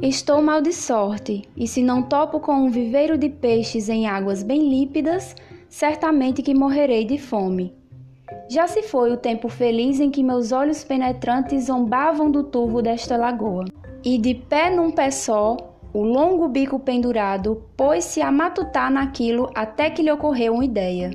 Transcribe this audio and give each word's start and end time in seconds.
Estou 0.00 0.40
mal 0.40 0.62
de 0.62 0.72
sorte, 0.72 1.42
e 1.56 1.66
se 1.66 1.82
não 1.82 2.02
topo 2.02 2.38
com 2.38 2.52
um 2.52 2.70
viveiro 2.70 3.18
de 3.18 3.28
peixes 3.28 3.88
em 3.88 4.06
águas 4.06 4.44
bem 4.44 4.70
límpidas, 4.70 5.34
certamente 5.68 6.40
que 6.40 6.54
morrerei 6.54 7.04
de 7.04 7.18
fome. 7.18 7.74
Já 8.48 8.68
se 8.68 8.80
foi 8.84 9.10
o 9.10 9.16
tempo 9.16 9.48
feliz 9.48 9.98
em 9.98 10.08
que 10.08 10.22
meus 10.22 10.52
olhos 10.52 10.84
penetrantes 10.84 11.64
zombavam 11.64 12.30
do 12.30 12.44
turvo 12.44 12.80
desta 12.80 13.16
lagoa. 13.16 13.64
E 14.04 14.18
de 14.18 14.34
pé 14.34 14.70
num 14.70 14.92
pé 14.92 15.10
só, 15.10 15.56
o 15.92 16.04
longo 16.04 16.46
bico 16.46 16.78
pendurado, 16.78 17.64
pôs-se 17.76 18.22
a 18.22 18.30
matutar 18.30 18.92
naquilo 18.92 19.50
até 19.52 19.90
que 19.90 20.02
lhe 20.02 20.12
ocorreu 20.12 20.54
uma 20.54 20.64
ideia. 20.64 21.10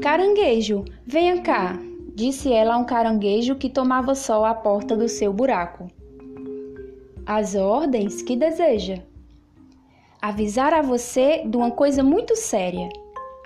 Caranguejo, 0.00 0.84
venha 1.04 1.42
cá, 1.42 1.76
disse 2.14 2.52
ela 2.52 2.74
a 2.74 2.78
um 2.78 2.84
caranguejo 2.84 3.56
que 3.56 3.68
tomava 3.68 4.14
sol 4.14 4.44
à 4.44 4.54
porta 4.54 4.96
do 4.96 5.08
seu 5.08 5.32
buraco. 5.32 5.90
As 7.26 7.54
ordens 7.54 8.20
que 8.20 8.34
deseja. 8.34 8.98
Avisar 10.20 10.74
a 10.74 10.82
você 10.82 11.44
de 11.46 11.56
uma 11.56 11.70
coisa 11.70 12.02
muito 12.02 12.34
séria. 12.34 12.88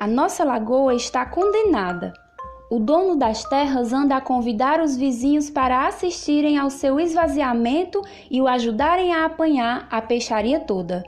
A 0.00 0.06
nossa 0.06 0.44
lagoa 0.44 0.94
está 0.94 1.26
condenada. 1.26 2.14
O 2.70 2.78
dono 2.78 3.16
das 3.16 3.44
terras 3.44 3.92
anda 3.92 4.16
a 4.16 4.20
convidar 4.20 4.80
os 4.80 4.96
vizinhos 4.96 5.50
para 5.50 5.86
assistirem 5.86 6.56
ao 6.56 6.70
seu 6.70 6.98
esvaziamento 6.98 8.00
e 8.30 8.40
o 8.40 8.48
ajudarem 8.48 9.12
a 9.12 9.26
apanhar 9.26 9.86
a 9.90 10.00
peixaria 10.00 10.58
toda. 10.58 11.04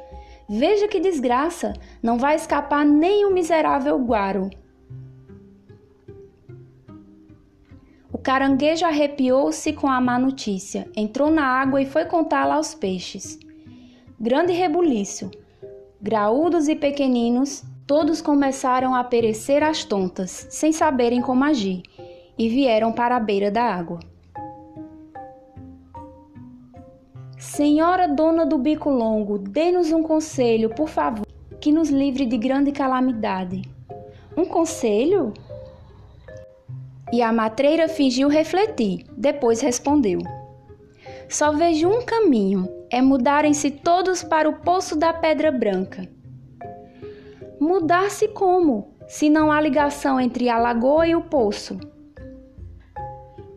Veja 0.46 0.86
que 0.86 1.00
desgraça! 1.00 1.72
Não 2.02 2.18
vai 2.18 2.36
escapar 2.36 2.84
nem 2.84 3.24
o 3.24 3.32
miserável 3.32 3.98
guaro. 3.98 4.50
O 8.18 8.20
caranguejo 8.20 8.84
arrepiou-se 8.84 9.72
com 9.72 9.86
a 9.86 10.00
má 10.00 10.18
notícia, 10.18 10.90
entrou 10.96 11.30
na 11.30 11.44
água 11.44 11.80
e 11.80 11.86
foi 11.86 12.04
contá-la 12.04 12.56
aos 12.56 12.74
peixes. 12.74 13.38
Grande 14.18 14.52
rebuliço. 14.52 15.30
Graúdos 16.02 16.66
e 16.66 16.74
pequeninos, 16.74 17.62
todos 17.86 18.20
começaram 18.20 18.92
a 18.92 19.04
perecer 19.04 19.62
às 19.62 19.84
tontas, 19.84 20.48
sem 20.50 20.72
saberem 20.72 21.22
como 21.22 21.44
agir, 21.44 21.82
e 22.36 22.48
vieram 22.48 22.92
para 22.92 23.14
a 23.14 23.20
beira 23.20 23.52
da 23.52 23.62
água. 23.62 24.00
Senhora 27.38 28.08
dona 28.08 28.44
do 28.44 28.58
bico 28.58 28.90
longo, 28.90 29.38
dê-nos 29.38 29.92
um 29.92 30.02
conselho, 30.02 30.70
por 30.70 30.88
favor, 30.88 31.24
que 31.60 31.70
nos 31.70 31.88
livre 31.88 32.26
de 32.26 32.36
grande 32.36 32.72
calamidade. 32.72 33.62
Um 34.36 34.44
conselho? 34.44 35.32
E 37.10 37.22
a 37.22 37.32
matreira 37.32 37.88
fingiu 37.88 38.28
refletir, 38.28 39.06
depois 39.16 39.60
respondeu: 39.62 40.20
Só 41.28 41.52
vejo 41.52 41.88
um 41.88 42.04
caminho, 42.04 42.68
é 42.90 43.00
mudarem-se 43.00 43.70
todos 43.70 44.22
para 44.22 44.48
o 44.48 44.60
poço 44.60 44.94
da 44.94 45.12
Pedra 45.12 45.50
Branca. 45.50 46.06
Mudar-se 47.58 48.28
como, 48.28 48.94
se 49.06 49.30
não 49.30 49.50
há 49.50 49.60
ligação 49.60 50.20
entre 50.20 50.50
a 50.50 50.58
lagoa 50.58 51.06
e 51.06 51.16
o 51.16 51.22
poço? 51.22 51.78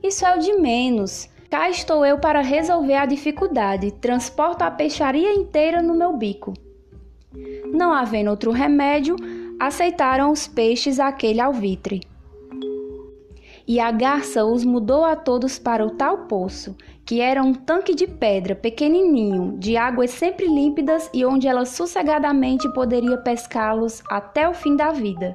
Isso 0.01 0.25
é 0.25 0.35
o 0.35 0.39
de 0.39 0.53
menos. 0.53 1.29
Cá 1.49 1.69
estou 1.69 2.05
eu 2.05 2.17
para 2.17 2.41
resolver 2.41 2.95
a 2.95 3.05
dificuldade. 3.05 3.91
Transporto 3.91 4.63
a 4.63 4.71
peixaria 4.71 5.33
inteira 5.33 5.81
no 5.81 5.93
meu 5.93 6.15
bico. 6.15 6.53
Não 7.65 7.93
havendo 7.93 8.29
outro 8.29 8.51
remédio, 8.51 9.17
aceitaram 9.59 10.31
os 10.31 10.47
peixes 10.47 10.99
aquele 10.99 11.41
alvitre 11.41 12.01
e 13.71 13.79
a 13.79 13.89
garça 13.89 14.43
os 14.43 14.65
mudou 14.65 15.05
a 15.05 15.15
todos 15.15 15.57
para 15.57 15.85
o 15.85 15.91
tal 15.91 16.25
poço, 16.25 16.75
que 17.05 17.21
era 17.21 17.41
um 17.41 17.53
tanque 17.53 17.95
de 17.95 18.05
pedra 18.05 18.53
pequenininho, 18.53 19.57
de 19.57 19.77
águas 19.77 20.11
sempre 20.11 20.45
límpidas 20.45 21.09
e 21.13 21.23
onde 21.23 21.47
ela 21.47 21.63
sossegadamente 21.63 22.67
poderia 22.73 23.17
pescá-los 23.17 24.03
até 24.09 24.49
o 24.49 24.53
fim 24.53 24.75
da 24.75 24.91
vida. 24.91 25.33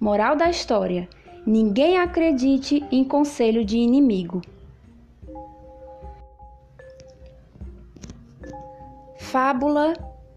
Moral 0.00 0.34
da 0.34 0.48
história: 0.48 1.06
ninguém 1.46 1.98
acredite 1.98 2.82
em 2.90 3.04
conselho 3.04 3.66
de 3.66 3.76
inimigo. 3.76 4.40
Fábula 9.18 9.92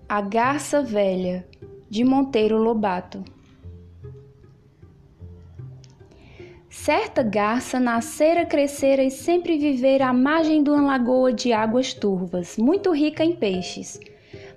A 0.09 0.19
Garça 0.19 0.81
Velha, 0.81 1.47
de 1.89 2.03
Monteiro 2.03 2.57
Lobato. 2.57 3.23
Certa 6.69 7.23
garça 7.23 7.79
nascera, 7.79 8.45
crescera 8.45 9.03
e 9.03 9.09
sempre 9.09 9.57
vivera 9.57 10.07
à 10.07 10.13
margem 10.13 10.61
de 10.61 10.69
uma 10.69 10.83
lagoa 10.83 11.33
de 11.33 11.51
águas 11.51 11.95
turvas, 11.95 12.57
muito 12.57 12.91
rica 12.91 13.23
em 13.23 13.35
peixes. 13.35 13.99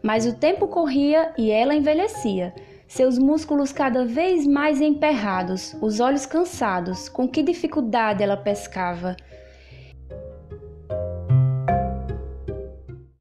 Mas 0.03 0.27
o 0.27 0.35
tempo 0.35 0.69
corria 0.69 1.33
e 1.39 1.51
ela 1.51 1.75
envelhecia, 1.75 2.55
seus 2.87 3.19
músculos 3.19 3.73
cada 3.73 4.05
vez 4.05 4.47
mais 4.47 4.83
emperrados, 4.83 5.75
os 5.81 6.01
olhos 6.01 6.27
cansados, 6.27 7.09
com 7.09 7.27
que 7.27 7.43
dificuldade 7.43 8.23
ela 8.23 8.37
pescava. 8.37 9.17